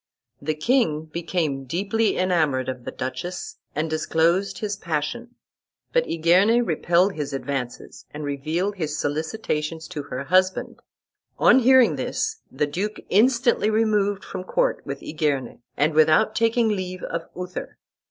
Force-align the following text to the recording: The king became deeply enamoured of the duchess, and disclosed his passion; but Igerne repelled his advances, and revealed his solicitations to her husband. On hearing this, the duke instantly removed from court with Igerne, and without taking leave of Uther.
The 0.41 0.55
king 0.55 1.05
became 1.05 1.65
deeply 1.65 2.17
enamoured 2.17 2.67
of 2.69 2.85
the 2.85 2.91
duchess, 2.91 3.59
and 3.75 3.87
disclosed 3.87 4.57
his 4.57 4.75
passion; 4.75 5.35
but 5.93 6.07
Igerne 6.07 6.65
repelled 6.65 7.13
his 7.13 7.33
advances, 7.33 8.07
and 8.09 8.23
revealed 8.23 8.77
his 8.77 8.97
solicitations 8.97 9.87
to 9.89 10.01
her 10.01 10.23
husband. 10.23 10.79
On 11.37 11.59
hearing 11.59 11.97
this, 11.97 12.37
the 12.51 12.65
duke 12.65 12.99
instantly 13.09 13.69
removed 13.69 14.25
from 14.25 14.43
court 14.43 14.81
with 14.87 15.03
Igerne, 15.03 15.59
and 15.77 15.93
without 15.93 16.33
taking 16.33 16.69
leave 16.69 17.03
of 17.03 17.25
Uther. 17.35 17.77